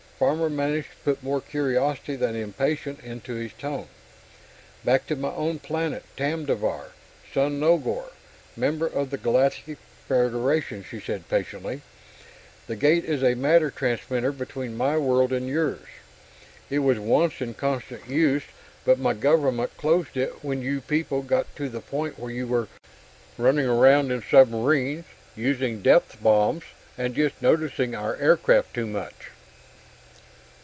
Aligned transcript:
Farmer 0.21 0.51
managed 0.51 0.89
to 0.91 0.97
put 1.03 1.23
more 1.23 1.41
curiosity 1.41 2.15
than 2.15 2.35
impatience 2.35 3.03
into 3.03 3.33
his 3.33 3.53
tone. 3.53 3.87
"Back 4.85 5.07
to 5.07 5.15
my 5.15 5.29
own 5.31 5.57
planet 5.57 6.03
Tamdivar, 6.15 6.91
sun 7.33 7.59
Nogore, 7.59 8.11
member 8.55 8.85
of 8.85 9.09
the 9.09 9.17
Galactic 9.17 9.79
Federation," 10.07 10.85
she 10.87 10.99
said 10.99 11.27
patiently. 11.27 11.81
"The 12.67 12.75
gate 12.75 13.03
is 13.03 13.23
a 13.23 13.33
matter 13.33 13.71
transmitter 13.71 14.31
between 14.31 14.77
my 14.77 14.95
world 14.95 15.33
and 15.33 15.47
yours. 15.47 15.87
It 16.69 16.79
was 16.79 16.99
once 16.99 17.41
in 17.41 17.55
constant 17.55 18.07
use, 18.07 18.43
but 18.85 18.99
my 18.99 19.15
government 19.15 19.75
closed 19.75 20.15
it 20.15 20.43
when 20.43 20.61
you 20.61 20.81
people 20.81 21.23
got 21.23 21.47
to 21.55 21.67
the 21.67 21.81
point 21.81 22.19
where 22.19 22.29
you 22.31 22.45
were 22.45 22.67
running 23.39 23.65
around 23.65 24.11
in 24.11 24.21
submarines, 24.21 25.05
using 25.35 25.81
depth 25.81 26.21
bombs, 26.21 26.65
and 26.95 27.15
just 27.15 27.41
noticing 27.41 27.95
our 27.95 28.15
aircraft 28.17 28.75
too 28.75 28.85
much." 28.85 29.31